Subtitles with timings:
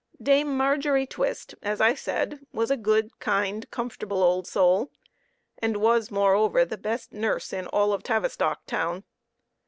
[0.19, 4.89] Dame Margery Twist, as I said, was a good, kind, comfortable old soul,
[5.59, 9.03] and was, more over, the best nurse in all of Tavistock town.